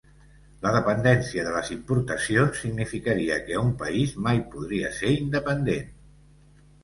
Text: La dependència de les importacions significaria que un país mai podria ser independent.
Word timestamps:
La 0.61 0.69
dependència 0.75 1.43
de 1.47 1.51
les 1.55 1.67
importacions 1.75 2.63
significaria 2.63 3.37
que 3.49 3.59
un 3.65 3.69
país 3.83 4.15
mai 4.29 4.41
podria 4.55 4.91
ser 5.01 5.13
independent. 5.19 5.93